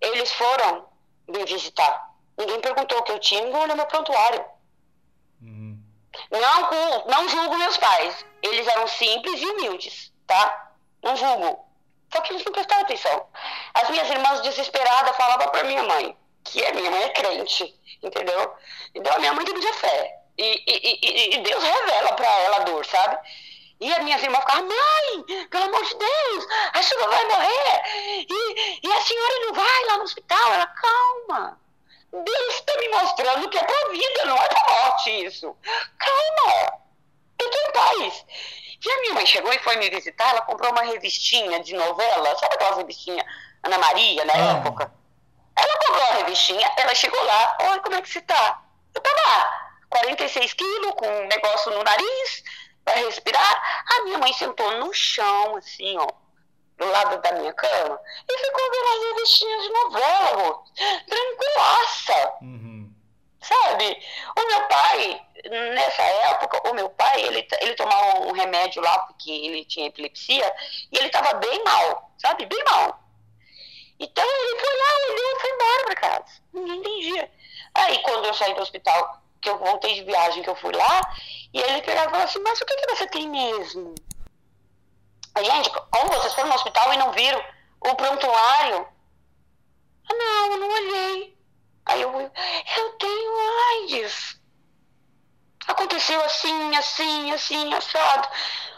[0.00, 0.88] eles foram
[1.28, 2.10] me visitar.
[2.38, 4.46] Ninguém perguntou o que eu tinha, ninguém olhou meu prontuário.
[5.42, 5.78] Uhum.
[6.30, 8.24] Não, não julgo meus pais.
[8.42, 10.72] Eles eram simples e humildes, tá?
[11.02, 11.66] Não julgo.
[12.10, 13.26] Só que eles não prestaram atenção.
[13.74, 18.54] As minhas irmãs desesperadas falavam para minha mãe, que a minha mãe é crente entendeu?
[18.94, 20.20] Então a minha mãe tem muita fé.
[20.38, 23.18] E, e, e, Deus revela para ela a dor, sabe?
[23.80, 28.26] E as minhas irmãs ficavam, mãe, pelo amor de Deus, a senhora vai morrer.
[28.28, 30.52] E, e a senhora não vai lá no hospital.
[30.52, 31.60] Ela, calma.
[32.12, 35.56] Deus está me mostrando que é para vida, não é para morte isso.
[35.98, 36.80] Calma.
[37.38, 38.24] Eu tenho paz.
[38.84, 42.36] E a minha mãe chegou e foi me visitar, ela comprou uma revistinha de novela,
[42.38, 43.26] sabe aquelas revistinhas
[43.62, 44.58] Ana Maria, na ah.
[44.58, 44.92] época?
[45.54, 48.62] Ela comprou a revistinha, ela chegou lá, oi, como é que você tá?
[48.94, 52.44] Eu tava lá, 46 quilos, com um negócio no nariz,
[52.84, 53.84] para respirar.
[53.86, 56.06] A minha mãe sentou no chão, assim, ó,
[56.78, 60.62] do lado da minha cama, e ficou vendo as revistinhas de novela,
[61.06, 62.32] tranquilaça.
[62.42, 62.94] Uhum.
[63.42, 64.06] Sabe?
[64.36, 65.26] O meu pai,
[65.74, 70.54] nessa época, o meu pai, ele, ele tomava um remédio lá, porque ele tinha epilepsia,
[70.92, 72.46] e ele tava bem mal, sabe?
[72.46, 73.00] Bem mal.
[73.98, 76.42] Então ele foi lá, olhou e foi embora para casa.
[76.54, 77.30] Ninguém entendia.
[77.74, 81.00] Aí quando eu saí do hospital, que eu voltei de viagem, que eu fui lá,
[81.52, 83.94] e ele pegava e falou assim, mas o que, que você tem mesmo?
[85.42, 87.42] Gente, como vocês foram no hospital e não viram
[87.80, 88.86] o prontuário?
[90.10, 91.38] Ah, não, eu não olhei.
[91.86, 93.32] Aí eu, eu tenho
[93.70, 94.38] AIDS.
[95.66, 98.28] Aconteceu assim, assim, assim, assado.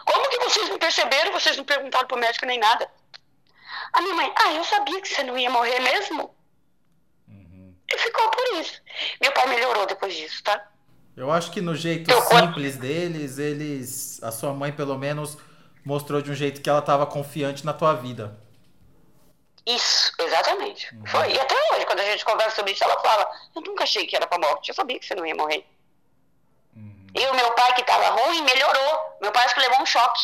[0.05, 1.33] Como que vocês não perceberam?
[1.33, 2.91] Vocês não perguntaram pro médico nem nada.
[3.93, 6.35] A minha mãe, ah, eu sabia que você não ia morrer mesmo.
[7.93, 8.81] E ficou por isso.
[9.21, 10.69] Meu pai melhorou depois disso, tá?
[11.17, 14.23] Eu acho que no jeito eu, simples deles, eles.
[14.23, 15.37] A sua mãe, pelo menos,
[15.85, 18.39] mostrou de um jeito que ela estava confiante na tua vida.
[19.67, 20.93] Isso, exatamente.
[20.95, 21.07] Uhum.
[21.07, 21.33] Foi.
[21.33, 24.17] E até hoje, quando a gente conversa sobre isso, ela fala: Eu nunca achei que
[24.17, 25.65] era pra morte, eu sabia que você não ia morrer.
[26.75, 27.07] Uhum.
[27.15, 29.19] E o meu pai, que estava ruim, melhorou.
[29.21, 30.21] Meu pai acho que levou um choque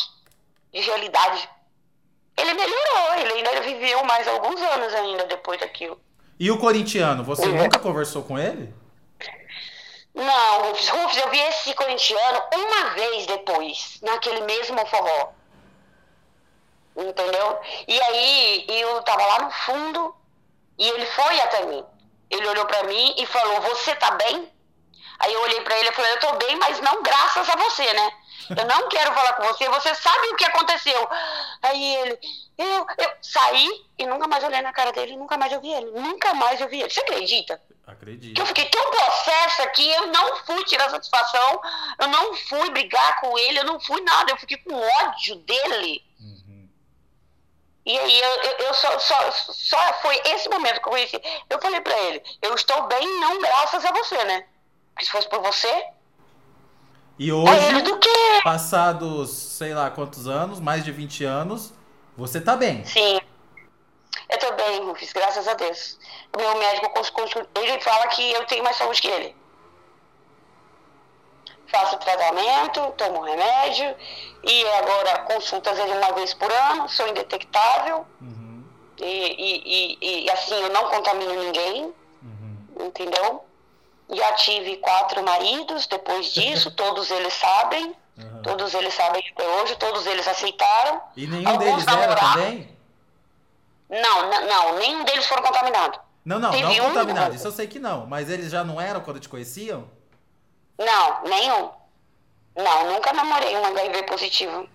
[0.73, 1.49] de realidade.
[2.35, 5.99] Ele melhorou, ele ainda viveu mais alguns anos ainda depois daquilo.
[6.39, 7.63] E o corintiano, você uhum.
[7.63, 8.73] nunca conversou com ele?
[10.15, 15.33] Não, Rufus, Rufus, eu vi esse corintiano uma vez depois, naquele mesmo forró.
[16.95, 17.59] Entendeu?
[17.87, 20.15] E aí eu tava lá no fundo
[20.77, 21.85] e ele foi até mim.
[22.29, 24.51] Ele olhou para mim e falou: Você tá bem?
[25.19, 27.93] Aí eu olhei para ele e falei: Eu tô bem, mas não graças a você,
[27.93, 28.11] né?
[28.49, 31.07] Eu não quero falar com você, você sabe o que aconteceu.
[31.61, 32.19] Aí ele,
[32.57, 35.91] eu, eu saí e nunca mais olhei na cara dele, nunca mais eu vi ele.
[35.91, 36.89] Nunca mais eu vi ele.
[36.89, 37.61] Você acredita?
[37.85, 38.35] Acredito.
[38.35, 41.61] Que eu fiquei tão possessa que eu não fui tirar satisfação,
[41.99, 46.03] eu não fui brigar com ele, eu não fui nada, eu fiquei com ódio dele.
[46.19, 46.69] Uhum.
[47.85, 51.21] E aí eu, eu, eu só, só, só foi esse momento que eu conheci.
[51.49, 54.45] Eu falei pra ele, eu estou bem não graças a você, né?
[54.93, 55.85] Porque se fosse por você,
[57.19, 57.51] e hoje,
[58.43, 61.73] passados sei lá quantos anos, mais de 20 anos,
[62.15, 62.85] você tá bem.
[62.85, 63.19] Sim.
[64.29, 65.99] Eu tô bem, Rufus, graças a Deus.
[66.33, 66.89] O meu médico,
[67.55, 69.35] ele fala que eu tenho mais saúde que ele.
[71.67, 73.95] Faço tratamento, tomo remédio,
[74.43, 78.07] e agora consultas ele uma vez por ano, sou indetectável.
[78.21, 78.63] Uhum.
[78.97, 82.57] E, e, e, e, assim, eu não contamino ninguém, uhum.
[82.79, 83.45] entendeu?
[84.11, 87.95] Já tive quatro maridos depois disso, todos eles sabem.
[88.17, 88.41] Uhum.
[88.41, 91.01] Todos eles sabem até hoje, todos eles aceitaram.
[91.15, 92.77] E nenhum Alguns deles era também?
[93.89, 95.99] Não, não, nenhum deles foram contaminados.
[96.23, 96.89] Não, não, Teve não um...
[96.89, 97.37] contaminados.
[97.37, 98.05] Isso eu sei que não.
[98.05, 99.89] Mas eles já não eram quando te conheciam?
[100.77, 101.71] Não, nenhum.
[102.55, 104.67] Não, nunca namorei um HIV positivo.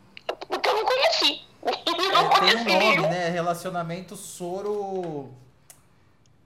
[0.48, 1.42] Porque eu não conheci.
[1.62, 3.08] não é, conheci tem um nome, nenhum.
[3.08, 3.28] né?
[3.28, 5.32] Relacionamento soro.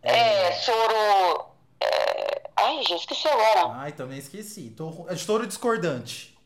[0.02, 1.47] É, é soro.
[2.78, 3.72] Ai, já esqueci agora.
[3.74, 4.70] Ai, também esqueci.
[4.70, 5.06] Tô...
[5.08, 6.38] É estouro discordante.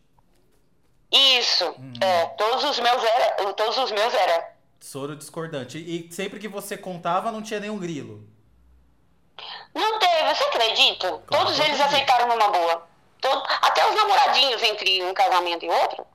[1.11, 1.69] Isso.
[1.79, 1.93] Hum.
[2.01, 3.53] É, todos os meus era.
[3.53, 4.53] Todos os meus era.
[4.81, 5.79] Soro discordante.
[5.79, 8.27] E sempre que você contava, não tinha nenhum grilo.
[9.75, 11.23] Não teve, você acredita?
[11.27, 11.87] Claro, Todos eles acredito.
[11.87, 12.89] aceitaram numa boa.
[13.21, 16.07] Todo, até os namoradinhos entre um casamento e outro.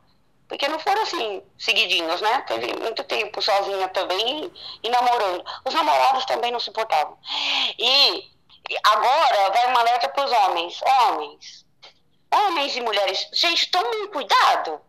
[0.47, 2.41] Porque não foram assim, seguidinhos, né?
[2.41, 4.51] Teve muito tempo sozinha também
[4.81, 5.43] e namorando.
[5.65, 7.17] Os namorados também não se importavam.
[7.77, 8.29] E
[8.83, 10.79] agora vai uma alerta para os homens.
[10.81, 11.65] Homens.
[12.31, 13.29] Homens e mulheres.
[13.33, 14.81] Gente, tomem cuidado.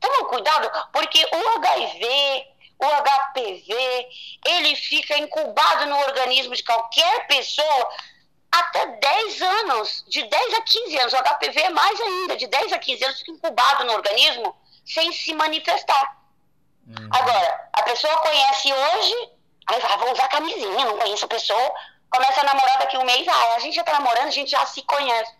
[0.00, 2.46] Tomem cuidado, porque o HIV,
[2.78, 4.08] o HPV,
[4.46, 7.88] ele fica incubado no organismo de qualquer pessoa
[8.50, 11.12] até 10 anos, de 10 a 15 anos.
[11.12, 15.12] O HPV é mais ainda, de 10 a 15 anos fica incubado no organismo sem
[15.12, 16.18] se manifestar.
[16.86, 17.08] Uhum.
[17.12, 19.30] Agora, a pessoa conhece hoje,
[19.68, 21.74] aí vai, vou usar camisinha, não conheço a pessoa,
[22.12, 24.64] começa a namorar daqui um mês, ah, a gente já tá namorando, a gente já
[24.66, 25.32] se conhece.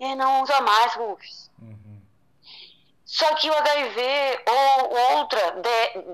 [0.00, 1.50] E não usa mais, Rufus.
[3.04, 5.60] Só que o HIV ou outra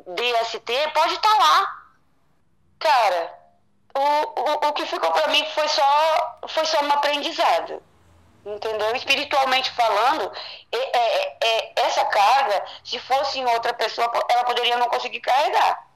[0.08, 1.82] DST pode estar tá lá.
[2.80, 3.38] Cara,
[3.94, 7.80] o, o, o que ficou para mim foi só, foi só um aprendizado.
[8.44, 8.96] Entendeu?
[8.96, 10.32] Espiritualmente falando,
[10.72, 15.86] é, é, é, essa carga, se fosse em outra pessoa, ela poderia não conseguir carregar.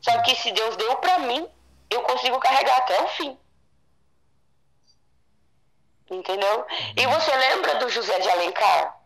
[0.00, 1.48] Só que se Deus deu para mim,
[1.90, 3.38] eu consigo carregar até o fim.
[6.10, 6.66] Entendeu?
[6.96, 9.00] E você lembra do José de Alencar?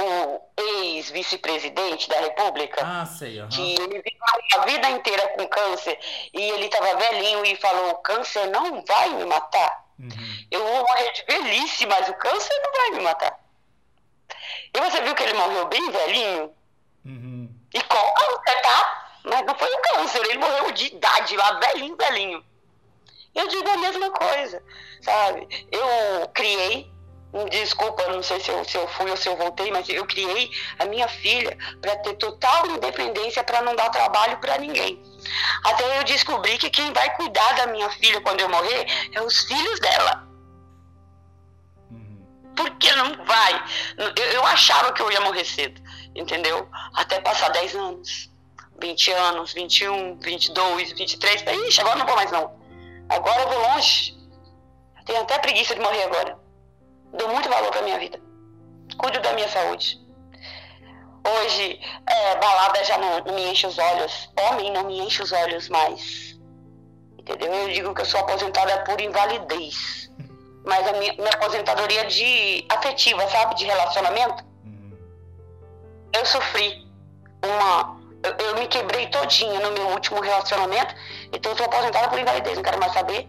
[0.00, 3.48] o ex-vice-presidente da República, ah, sei, uhum.
[3.48, 5.98] que ele viveu a vida inteira com câncer
[6.32, 9.86] e ele estava velhinho e falou: o câncer não vai me matar.
[9.98, 10.46] Uhum.
[10.50, 13.38] Eu vou morrer de velhice, mas o câncer não vai me matar.
[14.72, 16.54] E você viu que ele morreu bem velhinho?
[17.04, 17.50] Uhum.
[17.74, 19.10] E com câncer, tá?
[19.24, 22.44] Mas não foi o câncer, ele morreu de idade lá, velhinho, velhinho.
[23.34, 24.62] Eu digo a mesma coisa,
[25.00, 25.46] sabe?
[25.70, 26.90] Eu criei
[27.50, 30.50] Desculpa, não sei se eu, se eu fui ou se eu voltei, mas eu criei
[30.78, 35.02] a minha filha para ter total independência, para não dar trabalho para ninguém.
[35.62, 39.42] Até eu descobri que quem vai cuidar da minha filha quando eu morrer é os
[39.42, 40.26] filhos dela.
[41.90, 42.52] Uhum.
[42.56, 43.64] Porque não vai.
[43.98, 45.82] Eu, eu achava que eu ia morrer cedo,
[46.14, 46.66] entendeu?
[46.94, 48.30] Até passar 10 anos,
[48.80, 51.42] 20 anos, 21, 22, 23.
[51.68, 52.58] Ixi, agora não vou mais não.
[53.08, 54.16] Agora eu vou longe.
[55.04, 56.38] Tenho até preguiça de morrer agora.
[57.12, 58.20] Dou muito valor para minha vida.
[58.98, 59.98] Cuido da minha saúde.
[61.26, 64.30] Hoje, é, balada já não, não, me enche os olhos.
[64.48, 66.38] Homem não me enche os olhos mais.
[67.18, 67.52] Entendeu?
[67.52, 70.10] Eu digo que eu sou aposentada por invalidez.
[70.64, 73.54] Mas a minha, minha aposentadoria de afetiva, sabe?
[73.56, 74.44] De relacionamento.
[76.12, 76.86] Eu sofri
[77.44, 77.98] uma.
[78.22, 80.94] Eu, eu, me quebrei todinha no meu último relacionamento,
[81.32, 83.28] então eu tô aposentada por invalidez, não quero mais saber.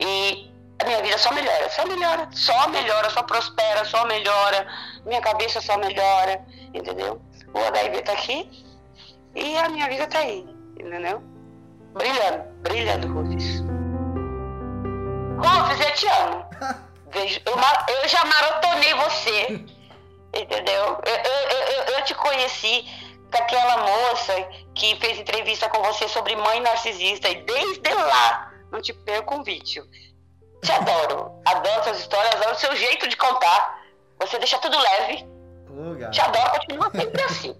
[0.00, 0.50] E
[0.80, 4.66] a minha vida só melhora, só melhora, só melhora, só prospera, só melhora,
[5.04, 7.20] minha cabeça só melhora, entendeu?
[7.52, 8.64] O HIV tá aqui
[9.34, 10.46] e a minha vida tá aí,
[10.78, 11.22] entendeu?
[11.92, 13.60] Brilhando, brilhando, Rufus.
[15.38, 16.84] Rufus, eu te amo.
[17.14, 17.54] Eu,
[17.94, 19.64] eu já maratonei você,
[20.34, 20.98] entendeu?
[21.06, 22.84] Eu, eu, eu, eu te conheci
[23.34, 24.32] daquela moça
[24.74, 29.42] que fez entrevista com você sobre mãe narcisista e desde lá não te perco um
[29.42, 29.86] vídeo.
[30.62, 31.32] Te adoro.
[31.44, 33.82] Adoro suas histórias, adoro o seu jeito de contar.
[34.20, 35.26] Você deixa tudo leve.
[35.68, 37.56] Oh, Te adoro, continua sempre assim.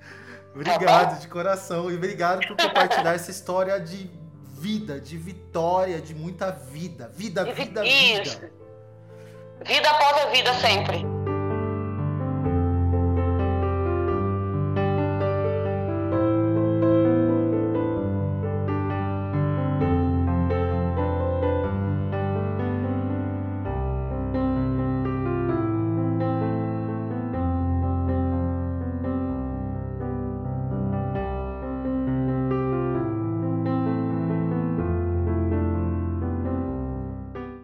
[0.54, 4.10] obrigado tá de coração e obrigado por compartilhar essa história de
[4.60, 7.10] vida, de vitória, de muita vida.
[7.14, 8.52] Vida, vida, vida.
[9.64, 11.13] Vida após a vida sempre.